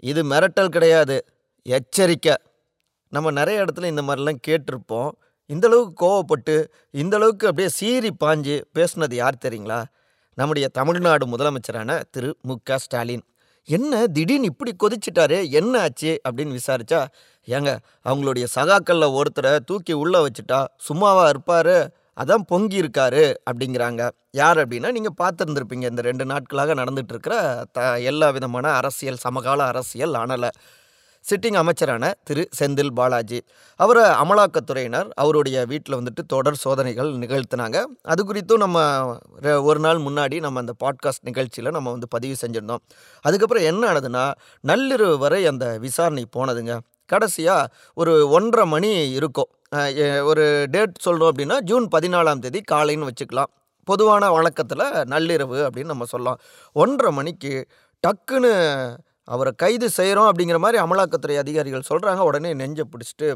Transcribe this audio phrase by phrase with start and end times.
[0.00, 1.24] இது மிரட்டல் கிடையாது.
[1.62, 2.34] எச்சரிக்கை.
[3.08, 5.10] நம்ம நிறைய இடத்துல இந்த மாதிரிலாம் கேட்டிருப்போம்.
[5.48, 9.84] இந்தளவுக்கு கோவப்பட்டு இந்த அளவுக்கு அப்படியே சீறி பாஞ்சு பேசுனது யார் தெரியுங்களா?
[10.34, 12.36] நம்முடைய தமிழ்நாடு முதலமைச்சரான திரு.
[12.42, 12.54] மு.
[12.64, 12.78] க.
[12.78, 13.22] ஸ்டாலின்.
[13.64, 15.50] என்ன திடீர்னு இப்படி கொதிச்சிட்டாரு?
[15.50, 16.20] என்ன ஆச்சு?
[16.30, 17.06] அப்படின்னு விசாரிச்சா
[17.46, 21.99] ஏங்க அவங்களுடைய சகாக்களில் ஒருத்தரை தூக்கி உள்ளே வச்சுட்டா சும்மாவாக இருப்பார்?
[22.16, 24.10] அதான் பொங்கி இருக்காரு அப்படிங்கிறாங்க.
[24.30, 30.12] யார் அப்படின்னா நீங்கள் பார்த்துருந்துருப்பீங்க இந்த ரெண்டு நாட்களாக நடந்துட்டு இருக்கிற த எல்லா விதமான அரசியல் சமகால அரசியல்
[30.12, 30.48] அனலை
[31.30, 32.48] சிட்டிங் அமைச்சரான திரு.
[32.60, 33.44] செந்தில் பாலாஜி.
[33.76, 37.84] அவரை அமலாக்கத்துறையினர் அவருடைய வீட்டில் வந்துட்டு தொடர் சோதனைகள் நிகழ்த்தினாங்க.
[38.02, 39.02] அது குறித்தும் நம்ம
[39.42, 42.76] ரெ- ஒரு நாள் முன்னாடி நம்ம அந்த பாட்காஸ்ட் நிகழ்ச்சியில் நம்ம வந்து பதிவு செஞ்சுருந்தோம்.
[43.20, 44.32] அதுக்கப்புறம் என்ன ஆனதுன்னா
[44.66, 46.78] நள்ளிரவு வரை அந்த விசாரணை போனதுங்க.
[47.12, 49.50] கடைசியாக ஒரு ஒன்றரை மணி இருக்கும்.
[50.30, 50.44] ஒரு
[50.74, 53.50] டேட் சொல்கிறோம் அப்படின்னா ஜூன் பதினாலாம் தேதி காலைன்னு வச்சுக்கலாம்.
[53.88, 56.40] பொதுவான வழக்கத்தில் நள்ளிரவு அப்படின்னு நம்ம சொல்லலாம்.
[56.76, 57.52] ஒன்றரை மணிக்கு
[58.04, 58.52] டக்குன்னு
[59.28, 63.28] அவரை கைது செய்கிறோம் அப்படிங்கிற மாதிரி அமலாக்கத்துறை அதிகாரிகள் சொல்கிறாங்க உடனே நெஞ்சை பிடிச்சிட்டு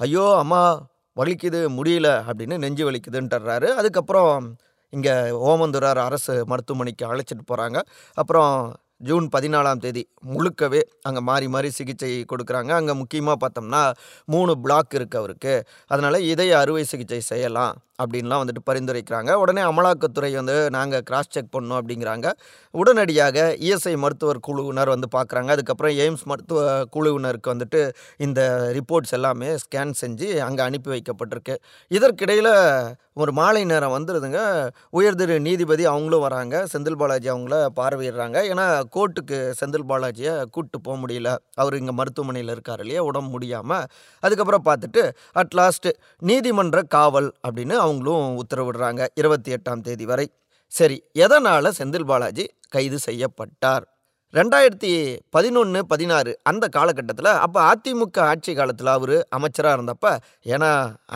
[0.00, 0.62] ஐயோ அம்மா
[1.16, 4.32] வலிக்குது முடியல அப்படின்னு நெஞ்சு வலிக்குதுன்ட்டுறாரு அதுக்கப்புறம்
[4.92, 5.14] இங்கே
[5.50, 7.78] ஓமந்துரார் அரசு மருத்துவமனைக்கு அழைச்சிட்டு போகிறாங்க
[8.18, 8.52] அப்புறம்
[9.00, 10.02] ஜூன் பதினாலாம் தேதி
[10.34, 12.72] முழுக்கவே அங்கே மாறி மாறி சிகிச்சை கொடுக்குறாங்க.
[12.80, 13.82] அங்கே முக்கியமாக பார்த்தோம்னா
[14.34, 15.54] மூணு பிளாக் இருக்குது அவருக்கு.
[15.92, 19.30] அதனால் இதய அறுவை சிகிச்சை செய்யலாம் அப்படின்லாம் வந்துட்டு பரிந்துரைக்கிறாங்க.
[19.42, 22.26] உடனே அமலாக்கத்துறை வந்து நாங்கள் கிராஸ் செக் பண்ணோம் அப்படிங்கிறாங்க.
[22.74, 25.50] உடனடியாக இஎஸ்ஐ மருத்துவர் குழுவினர் வந்து பார்க்குறாங்க.
[25.56, 26.60] அதுக்கப்புறம் எய்ம்ஸ் மருத்துவ
[26.96, 27.80] குழுவினருக்கு வந்துட்டு
[28.26, 28.40] இந்த
[28.78, 31.56] ரிப்போர்ட்ஸ் எல்லாமே ஸ்கேன் செஞ்சு அங்கே அனுப்பி வைக்கப்பட்டிருக்கு.
[31.90, 32.52] இதற்கிடையில்
[33.22, 34.40] ஒரு மாலை நேரம் வந்துடுதுங்க
[34.98, 36.56] உயர்திரு நீதிபதி அவங்களும் வராங்க.
[36.72, 38.38] செந்தில் பாலாஜி அவங்கள பார்வையிடுறாங்க.
[38.52, 41.36] ஏன்னா கோர்ட்டுக்கு செந்தில் பாலாஜியை கூப்பிட்டு போக முடியல.
[41.54, 43.02] அவர் இங்கே மருத்துவமனையில் இருக்கார் இல்லையா?
[43.02, 43.86] உடம்பு முடியாமல்
[44.20, 50.26] அதுக்கப்புறம் பார்த்துட்டு அட் லாஸ்ட்டு நீதிமன்ற காவல் அப்படின்னு அவங்களும் உத்தரவிடுறாங்க இருபத்தி எட்டாம் தேதி வரை.
[50.72, 53.84] சரி எதனால் செந்தில் பாலாஜி கைது செய்யப்பட்டார்?
[54.36, 54.90] ரெண்டாயிரத்தி
[55.34, 60.10] பதினொன்று பதினாறு அந்த காலகட்டத்தில் அப்போ அதிமுக ஆட்சி காலத்தில் அவர் அமைச்சராக இருந்தப்ப
[60.54, 60.68] ஏன்னா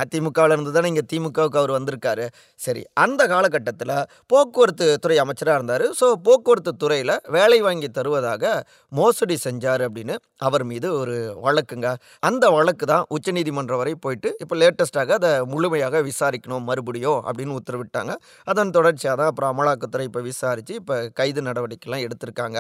[0.03, 2.27] அதிமுகவில் இருந்து தானே இங்கே திமுகவுக்கு அவர் வந்திருக்காரு.
[2.61, 3.93] சரி அந்த காலகட்டத்தில்
[4.33, 5.85] போக்குவரத்து துறை அமைச்சராக இருந்தார்.
[5.99, 8.55] ஸோ போக்குவரத்து துறையில் வேலை வாங்கி தருவதாக
[9.01, 10.17] மோசடி செஞ்சார் அப்படின்னு
[10.49, 11.91] அவர் மீது ஒரு வழக்குங்க.
[12.31, 18.15] அந்த வழக்கு தான் உச்சநீதிமன்றம் வரை போயிட்டு இப்போ லேட்டஸ்ட்டாக அதை முழுமையாக விசாரிக்கணும் மறுபடியும் அப்படின்னு உத்தரவிட்டாங்க.
[18.51, 22.59] அதன் தொடர்ச்சியாக தான் அப்புறம் அமலாக்கத்துறை இப்போ விசாரித்து இப்போ கைது நடவடிக்கைலாம் எடுத்திருக்காங்க.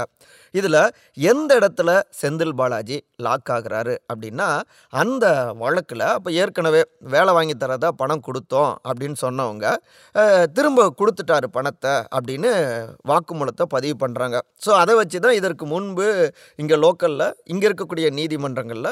[0.54, 0.78] இதில்
[1.28, 1.90] எந்த இடத்துல
[2.20, 4.48] செந்தில் பாலாஜி லாக் ஆகுறாரு அப்படின்னா
[4.92, 5.26] அந்த
[5.58, 9.66] வழக்கில் அப்போ ஏற்கனவே வேலை வாங்கி தரதா பணம் கொடுத்தோம் அப்படின்னு சொன்னவங்க
[10.52, 12.52] திரும்ப கொடுத்துட்டாரு பணத்தை அப்படின்னு
[13.08, 16.08] வாக்குமூலத்தை பதிவு பண்ணுறாங்க ஸோ அதை வச்சு தான் இதற்கு முன்பு
[16.58, 18.90] இங்கே லோக்கலில் இங்கே இருக்கக்கூடிய நீதிமன்றங்களில்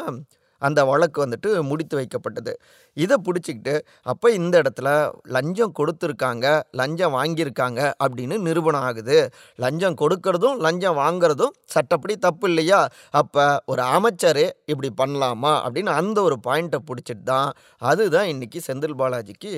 [0.60, 2.52] அந்த வழக்கு வந்துட்டு முடித்து வைக்கப்பட்டது.
[2.96, 4.88] இதை பிடிச்சிக்கிட்டு அப்போ இந்த இடத்துல
[5.36, 6.46] லஞ்சம் கொடுத்துருக்காங்க
[6.80, 9.18] லஞ்சம் வாங்கியிருக்காங்க அப்படின்னு நிரூபணம் ஆகுது.
[9.64, 12.80] லஞ்சம் கொடுக்கறதும் லஞ்சம் வாங்குறதும் சட்டப்படி தப்பு இல்லையா?
[13.20, 15.52] அப்போ ஒரு அமைச்சர் இப்படி பண்ணலாமா?
[15.66, 17.50] அப்படின்னு அந்த ஒரு பாயிண்ட்டை பிடிச்சிட்டு தான்
[17.92, 19.52] அதுதான் இன்றைக்கி செந்தில் பாலாஜிக்கு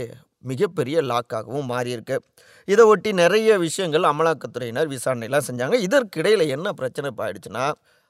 [0.51, 2.17] மிகப்பெரிய லாக்காகவும் மாறியிருக்கு.
[2.69, 5.77] இதை ஒட்டி நிறைய விஷயங்கள் அமலாக்கத்துறையினர் விசாரணையெல்லாம் செஞ்சாங்க.
[5.87, 7.67] இதற்கிடையில் என்ன பிரச்சனை ஆயிடுச்சுன்னா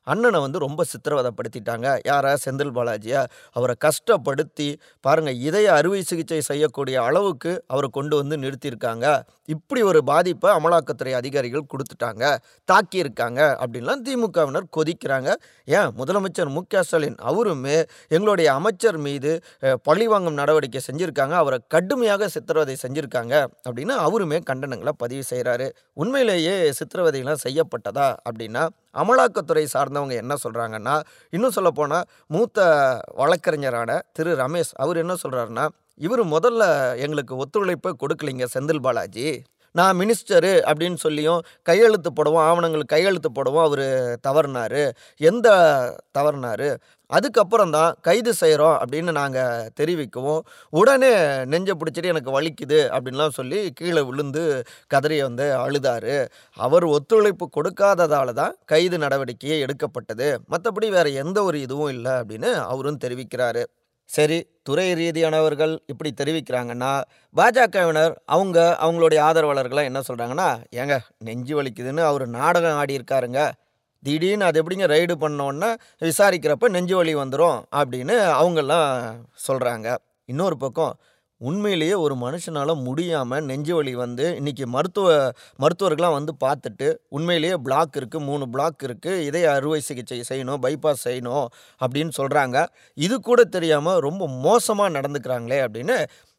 [0.07, 1.71] அண்ணனை வந்து ரொம்ப சித்திரவதைப்படுத்திட்டாங்க.
[2.07, 3.21] யாரா செந்தில் பாலாஜியா?
[3.57, 4.69] அவரை கஷ்டப்படுத்தி
[5.05, 6.71] பாருங்கள் இதய அறுவை சிகிச்சை செய்யக்கூடிய
[7.03, 7.31] அளவுக்கு
[7.67, 9.07] அவரை கொண்டு வந்து நிறுத்தியிருக்காங்க.
[9.49, 12.25] இப்படி ஒரு பாதிப்பை அமலாக்கத்துறை அதிகாரிகள் கொடுத்துட்டாங்க
[12.69, 13.21] தாக்கியிருக்காங்க
[13.63, 15.29] அப்படின்லாம் திமுகவினர் கொதிக்கிறாங்க.
[15.69, 15.91] ஏன்?
[15.99, 17.77] முதலமைச்சர் மு க ஸ்டாலின் அவருமே
[18.11, 19.31] எங்களுடைய அமைச்சர் மீது
[19.63, 23.34] அஹ், பழிவாங்கும் நடவடிக்கை செஞ்சுருக்காங்க அவரை கடுமையாக சித்திரவதை செஞ்சுருக்காங்க
[23.67, 28.65] அப்படின்னு அவருமே கண்டனங்களை பதிவு செய்கிறாரு உண்மையிலேயே சித்திரவதைலாம் செய்யப்பட்டதா அப்படின்னா
[28.97, 32.66] அமலாக்கத்துறை இருந்தவங்க என்ன சொல்கிறாங்கன்னா இன்னும் சொல்லப்போனால் மூத்த
[33.15, 36.62] வழக்கறிஞரான திரு ரமேஷ் அவர் என்ன சொல்கிறாருன்னா இவர் முதல்ல
[36.97, 39.42] எங்களுக்கு ஒத்துழைப்பை கொடுக்கலைங்க செந்தில் பாலாஜி.
[39.74, 43.84] நான் மினிஸ்டரு அப்படின்னு சொல்லியும் கையெழுத்து போடவும் ஆவணங்கள் கையெழுத்து போடவும் அவர்
[44.27, 44.91] தவறுனாரு.
[45.16, 45.48] எந்த
[46.18, 46.77] தவறினார்?
[47.16, 50.42] அதுக்கப்புறம் தான் கைது செய்கிறோம் அப்படின்னு நாங்கள் தெரிவிக்கவும்.
[50.80, 51.12] உடனே
[51.53, 54.42] நெஞ்சை பிடிச்சிட்டு எனக்கு வலிக்குது அப்படின்லாம் சொல்லி கீழே விழுந்து
[54.94, 56.12] கதறி வந்து அழுதார்.
[56.66, 60.30] அவர் ஒத்துழைப்பு கொடுக்காததால தான் கைது நடவடிக்கையே எடுக்கப்பட்டது.
[60.54, 63.64] மற்றபடி வேற எந்த ஒரு இதுவும் இல்லை அப்படின்னு அவரும் தெரிவிக்கிறாரு.
[64.10, 64.36] சரி
[64.68, 66.91] துறை ரீதியானவர்கள் இப்படி தெரிவிக்கிறாங்கன்னா
[67.36, 70.48] பாஜகவினர் அவங்க அவங்களுடைய ஆதரவாளர்கள்லாம் என்ன சொல்கிறாங்கன்னா
[70.80, 70.97] ஏங்க
[71.28, 73.42] நெஞ்சு வலிக்குதுன்னு அவர் நாடகம் ஆடியிருக்காருங்க.
[74.03, 75.71] திடீர்னு அது எப்படிங்க ரைடு பண்ணோன்னா
[76.03, 78.89] விசாரிக்கிறப்ப நெஞ்சு வலி வந்துடும் அப்படின்னு அவங்கெல்லாம்
[79.47, 79.89] சொல்கிறாங்க
[80.28, 80.95] இன்னொரு பக்கம்
[81.41, 85.07] உண்மையிலேயே ஒரு மனுஷனால் முடியாமல் நெஞ்சு வலி வந்து இன்றைக்கி மருத்துவ
[85.59, 91.47] மருத்துவர்கள்லாம் வந்து பார்த்துட்டு உண்மையிலேயே பிளாக் இருக்குது மூணு பிளாக் இருக்குது இதய அறுவை சிகிச்சை செய்யணும் பைபாஸ் செய்யணும்
[91.81, 92.60] அப்படின்னு சொல்கிறாங்க
[92.97, 95.97] இது கூட தெரியாமல் ரொம்ப மோசமாக நடந்துக்கிறாங்களே அப்படின்னு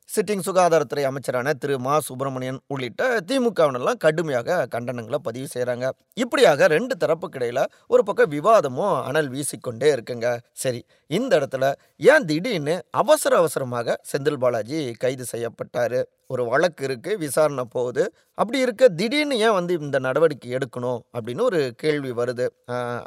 [0.10, 1.80] சிட்டிங் சுகாதாரத்துறை அமைச்சரான திரு.
[1.80, 2.00] மா.
[2.00, 9.30] சுப்பிரமணியன் உள்ளிட்ட திமுகவினெல்லாம் கடுமையாக கண்டனங்களை பதிவு செய்கிறாங்க இப்படியாக ரெண்டு தரப்புக்கு இடையில் ஒரு பக்கம் விவாதமும் அனல்
[9.30, 10.28] வீசிக்கொண்டே இருக்குங்க.
[10.54, 15.98] சரி இந்த இடத்துல ஏன் திடீர்னு அவசர அவசரமாக செந்தில் பாலாஜி கைது செய்யப்பட்டார்?
[16.30, 18.04] ஒரு வழக்கு இருக்குது விசாரணை போகுது.
[18.42, 22.46] அப்படி இருக்க திடீர்னு ஏன் வந்து இந்த நடவடிக்கை எடுக்கணும் அப்படின்னு ஒரு கேள்வி வருது.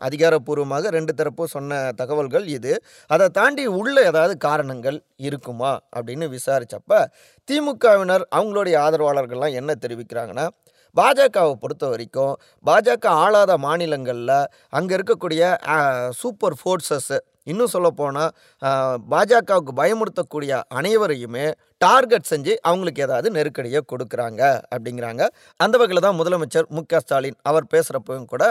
[0.06, 2.74] அதிகாரப்பூர்வமாக ரெண்டு தரப்பும் சொன்ன தகவல்கள் இது.
[3.10, 4.98] அதை தாண்டி உள்ள ஏதாவது காரணங்கள்
[5.28, 7.02] இருக்குமா அப்படின்னு விசாரித்தப்ப
[7.48, 10.46] திமுகவினர் அவங்களுடைய ஆதரவாளர்கள்லாம் என்ன தெரிவிக்கிறாங்கன்னா
[10.96, 12.34] பாஜகவை பொறுத்த வரைக்கும்
[12.66, 14.38] பாஜக ஆளாத மாநிலங்களில்
[14.78, 15.42] அங்கே இருக்கக்கூடிய
[16.20, 17.18] சூப்பர் ஃபோர்ஸஸ்ஸு
[17.52, 18.32] இன்னும் சொல்லப்போனால்
[19.12, 21.46] பாஜகவுக்கு பயமுறுத்தக்கூடிய அனைவரையுமே
[21.84, 25.22] டார்கெட் செஞ்சு அவங்களுக்கு ஏதாவது நெருக்கடியை கொடுக்குறாங்க அப்படிங்கிறாங்க.
[25.60, 28.44] அந்த வகையில் தான் முதலமைச்சர் மு க ஸ்டாலின் அவர் பேசுகிறப்பவும் கூட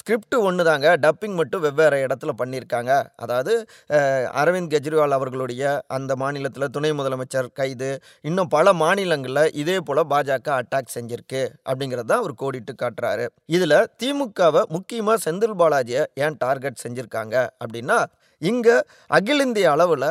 [0.00, 2.92] ஸ்கிரிப்ட் ஒன்று தாங்க டப்பிங் மட்டும் வெவ்வேறு இடத்துல பண்ணியிருக்காங்க.
[3.24, 3.54] அதாவது
[4.42, 7.90] அரவிந்த் கெஜ்ரிவால் அவர்களுடைய அந்த மாநிலத்தில் துணை முதலமைச்சர் கைது
[8.30, 11.42] இன்னும் பல மாநிலங்களில் இதே போல் பாஜக அட்டாக் செஞ்சிருக்கு
[12.12, 13.26] தான் அவர் கோடிட்டு காட்டுறாரு.
[13.56, 17.98] இதில் திமுகவை முக்கியமாக செந்தில் பாலாஜியை ஏன் டார்கெட் செஞ்சுருக்காங்க அப்படின்னா
[18.42, 18.76] இங்கே
[19.06, 20.10] அகில இந்திய அளவில்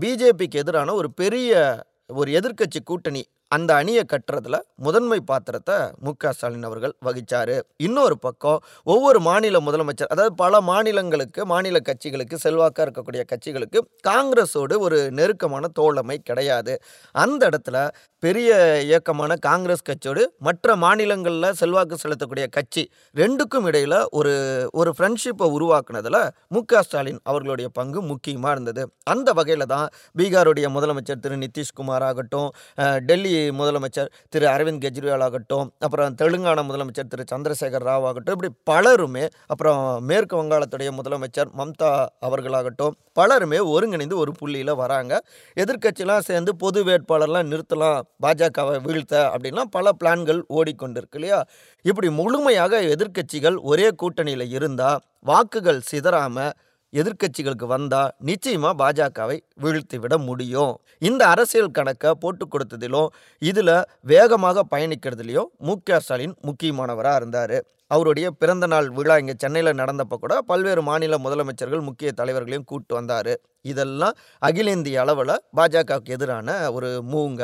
[0.00, 1.52] பிஜேபிக்கு எதிரான ஒரு பெரிய
[2.10, 8.62] ஒரு எதிர்க்கட்சி கூட்டணி அந்த அணியை கட்டுறதுல முதன்மை பாத்திரத்தை மு க ஸ்டாலின் அவர்கள் வகித்தார் இன்னொரு பக்கம்
[8.84, 16.18] ஒவ்வொரு மாநில முதலமைச்சர் அதாவது பல மாநிலங்களுக்கு மாநில கட்சிகளுக்கு செல்வாக்காக இருக்கக்கூடிய கட்சிகளுக்கு காங்கிரஸோடு ஒரு நெருக்கமான தோழமை
[16.18, 16.74] கிடையாது.
[17.14, 17.76] அந்த இடத்துல
[18.22, 18.50] பெரிய
[18.88, 22.82] இயக்கமான காங்கிரஸ் கட்சியோடு மற்ற மாநிலங்களில் செல்வாக்கு செலுத்தக்கூடிய கட்சி
[23.16, 24.32] ரெண்டுக்கும் இடையில் ஒரு
[24.72, 28.82] ஒரு ஃப்ரெண்ட்ஷிப்பை உருவாக்குனதில் மு க ஸ்டாலின் அவர்களுடைய பங்கு முக்கியமாக இருந்தது.
[29.04, 29.88] அந்த வகையில் தான்
[30.18, 32.48] பீகாருடைய முதலமைச்சர் திரு நிதிஷ்குமார் ஆகட்டும்
[33.08, 39.26] டெல்லி முதலமைச்சர் திரு அரவிந்த் கெஜ்ரிவால் ஆகட்டும் அப்புறம் தெலுங்கானா முதலமைச்சர் திரு சந்திரசேகர் ராவ் ஆகட்டும் இப்படி பலருமே
[39.46, 41.90] அப்புறம் மேற்கு வங்காளத்துடைய முதலமைச்சர் மம்தா
[42.28, 45.12] அவர்களாகட்டும் பலருமே ஒருங்கிணைந்து ஒரு புள்ளியில் வராங்க.
[45.56, 51.40] எதிர்க்கட்சிலாம் சேர்ந்து பொது வேட்பாளர்லாம் நிறுத்தலாம் பாஜகவை வீழ்த்த அப்படின்லாம் பல பிளான்கள் ஓடிக்கொண்டிருக்கு இல்லையா
[51.84, 56.52] இப்படி முழுமையாக எதிர்க்கட்சிகள் ஒரே கூட்டணியில் இருந்தால் வாக்குகள் சிதறாமல்
[56.92, 60.72] எதிர்க்கட்சிகளுக்கு வந்தால் நிச்சயமாக பாஜகவை வீழ்த்தி விட முடியும்.
[61.08, 63.74] இந்த அரசியல் கணக்கை போட்டு கொடுத்ததிலும் இதில்
[64.12, 67.56] வேகமாக பயணிக்கிறதுலையும் மு க ஸ்டாலின் முக்கியமானவராக இருந்தார்.
[67.94, 73.32] அவருடைய பிறந்த நாள் விழா இங்கே சென்னையில் நடந்தப்போ கூட பல்வேறு மாநில முதலமைச்சர்கள் முக்கிய தலைவர்களையும் கூட்டு வந்தார்.
[73.70, 77.40] இதெல்லாம் அகில இந்திய அளவில் பாஜகவுக்கு எதிரான ஒரு மூங்க.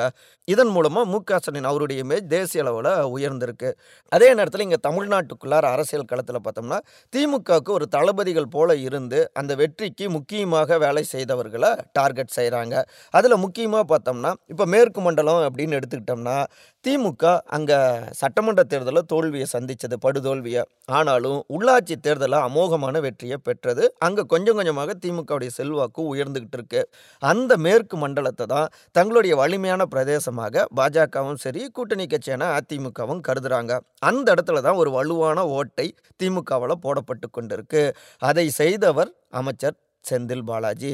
[0.48, 3.70] இதன் மூலமாக மு க ஸ்டாலின் அவருடைய இமேஜ் தேசிய அளவில் உயர்ந்திருக்கு.
[4.12, 6.78] அதே நேரத்தில் இங்கே தமிழ்நாட்டுக்குள்ளார அரசியல் களத்தில் பார்த்தோம்னா
[7.12, 12.74] திமுகவுக்கு ஒரு தளபதிகள் போல இருந்து அந்த வெற்றிக்கு முக்கியமாக வேலை செய்தவர்களை டார்கெட் செய்கிறாங்க
[13.14, 16.36] அதில் முக்கியமாக பார்த்தோம்னா இப்போ மேற்கு மண்டலம் அப்படின்னு எடுத்துக்கிட்டோம்னா
[16.84, 17.78] திமுக அங்கே
[18.20, 20.62] சட்டமன்ற தேர்தலில் தோல்வியை சந்தித்தது படுதோல் படுதோல்வியை
[20.98, 23.84] ஆனாலும் உள்ளாட்சி தேர்தலில் அமோகமான வெற்றியை பெற்றது.
[24.06, 26.80] அங்கே கொஞ்சம் கொஞ்சமாக திமுகவுடைய செல்வாக்கு உயர்ந்துக்கிட்டு இருக்கு
[27.22, 33.72] அந்த மேற்கு மண்டலத்தை தான் தங்களுடைய வலிமையான பிரதேசமாக பாஜகவும் சரி கூட்டணி கட்சியான அதிமுகவும் கருதுறாங்க.
[34.10, 35.86] அந்த இடத்துல தான் ஒரு வலுவான ஓட்டை
[36.22, 37.84] திமுகவில் போடப்பட்டு கொண்டிருக்கு.
[38.30, 40.92] அதை செய்தவர் அமைச்சர் செந்தில் பாலாஜி.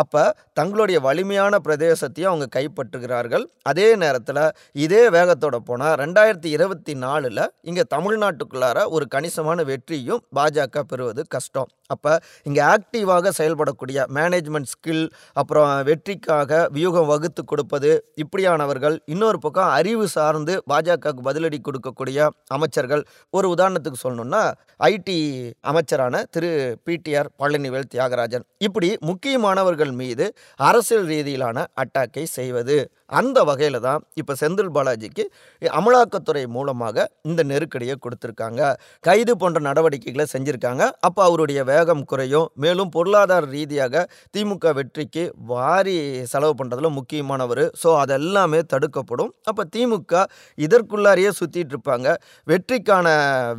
[0.00, 0.22] அப்போ
[0.58, 3.44] தங்களுடைய வலிமையான பிரதேசத்தையும் அவங்க கைப்பற்றுகிறார்கள்.
[3.70, 4.42] அதே நேரத்தில்
[4.84, 11.70] இதே வேகத்தோட போனால் ரெண்டாயிரத்தி இருபத்தி நாலில் இங்கே தமிழ்நாட்டுக்குள்ளார ஒரு கணிசமான வெற்றியும் பாஜக பெறுவது கஷ்டம்.
[11.94, 12.12] அப்போ
[12.48, 15.04] இங்கே ஆக்டிவாக செயல்படக்கூடிய மேனேஜ்மெண்ட் ஸ்கில்
[15.40, 17.90] அப்புறம் வெற்றிக்காக வியூகம் வகுத்து கொடுப்பது
[18.22, 23.02] இப்படியானவர்கள் இன்னொரு பக்கம் அறிவு சார்ந்து பாஜகவுக்கு பதிலடி கொடுக்கக்கூடிய அமைச்சர்கள்.
[23.36, 24.42] ஒரு உதாரணத்துக்கு சொல்லணும்னா
[24.90, 25.18] ஐடி
[25.70, 26.50] அமைச்சரான திரு
[26.86, 28.46] பிடிஆர் பழனிவேல் தியாகராஜன்.
[28.66, 32.90] இப்படி முக்கியமானவர்கள் மீது அரசியல் ரீதியிலான அட்டாக்கை செய்வது.
[33.20, 35.24] அந்த வகையில் தான் இப்போ செந்தில் பாலாஜிக்கு
[35.78, 38.60] அமலாக்கத்துறை மூலமாக இந்த நெருக்கடியை கொடுத்துருக்காங்க.
[39.06, 40.82] கைது போன்ற நடவடிக்கைகளை செஞ்சுருக்காங்க.
[41.06, 42.46] அப்போ அவருடைய வேகம் குறையும்.
[42.64, 44.04] மேலும் பொருளாதார ரீதியாக
[44.36, 45.96] திமுக வெற்றிக்கு வாரி
[46.32, 47.64] செலவு பண்ணுறதுல முக்கியமானவர்.
[47.82, 49.32] ஸோ அதெல்லாமே தடுக்கப்படும்.
[49.52, 50.24] அப்போ திமுக
[50.66, 52.08] இதற்குள்ளாரையே சுற்றிட்டு இருப்பாங்க.
[52.52, 53.06] வெற்றிக்கான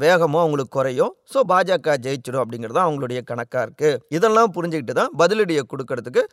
[0.05, 1.13] வேகமும் அவங்களுக்கு குறையும்.
[1.33, 6.24] ஸோ பாஜக ஜெயிச்சிடும் அப்படிங்கிறது தான் அவங்களுடைய கணக்காக இருக்குது இதெல்லாம் புரிஞ்சுக்கிட்டு தான் பதிலடியை கொடுக்கறதுக்கு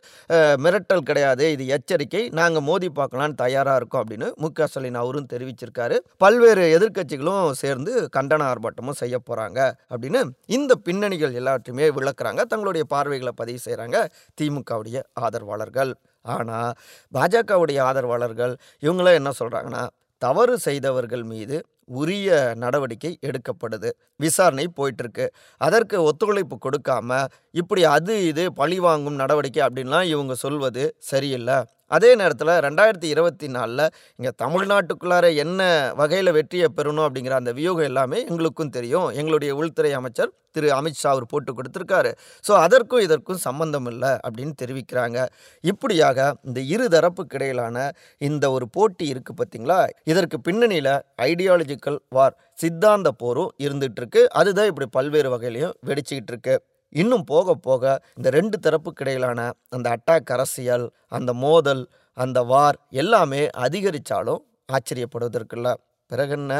[0.63, 1.45] மிரட்டல் கிடையாது.
[1.55, 2.23] இது எச்சரிக்கை.
[2.39, 5.95] நாங்கள் மோதி பார்க்கலான்னு தயாராக இருக்கும் அப்படின்னு மு க ஸ்டாலின் அவரும் தெரிவிச்சிருக்காரு.
[6.23, 9.59] பல்வேறு எதிர்க்கட்சிகளும் சேர்ந்து கண்டன ஆர்ப்பாட்டமும் செய்ய போகிறாங்க
[9.93, 10.19] அப்படின்னு
[10.57, 12.43] இந்த பின்னணிகள் எல்லாத்தையுமே விளக்குறாங்க.
[12.51, 13.97] தங்களுடைய பார்வைகளை பதிவு செய்கிறாங்க
[14.41, 15.91] திமுகவுடைய ஆதரவாளர்கள்.
[16.35, 16.71] ஆனால்
[17.17, 19.83] பாஜகவுடைய ஆதரவாளர்கள் இவங்களாம் என்ன சொல்கிறாங்கன்னா
[20.21, 21.55] தவறு செய்தவர்கள் மீது
[22.01, 22.29] உரிய
[22.63, 23.89] நடவடிக்கை எடுக்கப்படுது.
[24.23, 25.25] விசாரணை போயிட்டுருக்கு
[25.65, 27.17] அதற்கு ஒத்துழைப்பு கொடுக்காம
[27.59, 31.57] இப்படி அது இது பழி வாங்கும் நடவடிக்கை அப்படின்லாம் இவங்க சொல்வது சரியில்லை.
[31.95, 33.85] அதே நேரத்தில் ரெண்டாயிரத்தி இருபத்தி நாலில்
[34.19, 35.61] இங்கே தமிழ்நாட்டுக்குள்ளார என்ன
[36.01, 39.07] வகையில் வெற்றியை பெறணும் அப்படிங்கிற அந்த வியூகம் எல்லாமே எங்களுக்கும் தெரியும்.
[39.19, 42.11] எங்களுடைய உள்துறை அமைச்சர் திரு அமித்ஷா அவர் போட்டு கொடுத்துருக்காரு.
[42.43, 45.19] ஸோ அதற்கும் இதற்கும் சம்பந்தம் இல்லை அப்படின்னு தெரிவிக்கிறாங்க.
[45.63, 47.85] இப்படியாக இந்த இரு தரப்புக்கு இடையிலான
[48.29, 49.81] இந்த ஒரு போட்டி இருக்குது பார்த்திங்களா
[50.13, 50.93] இதற்கு பின்னணியில்
[51.29, 56.61] ஐடியாலஜிக்கல் வார் சித்தாந்த போரும் இருந்துகிட்ருக்கு அதுதான் இப்படி பல்வேறு வகையிலையும் வெடிச்சிக்கிட்டு இருக்குது
[56.93, 57.83] இன்னும் போக போக
[58.17, 61.83] இந்த ரெண்டு தரப்புக்கிடையிலான அந்த அட்டாக் அரசியல் அந்த மோதல்
[62.17, 65.69] அந்த வார் எல்லாமே அதிகரித்தாலும் ஆச்சரியப்படுவதற்கில்ல.
[66.11, 66.53] பிறகுன்ன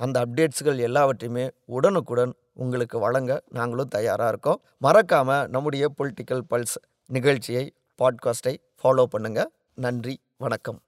[0.00, 4.60] அந்த அப்டேட்ஸ்கள் எல்லாவற்றையுமே உடனுக்குடன் உங்களுக்கு வழங்க நாங்களும் தயாராக இருக்கோம்.
[4.78, 6.76] மறக்காமல் நம்முடைய பொலிட்டிக்கல் பல்ஸ்
[7.10, 7.64] நிகழ்ச்சியை
[7.98, 10.80] பாட்காஸ்ட்டை ஃபாலோ பண்ணுங்கள் நன்றி வணக்கம்.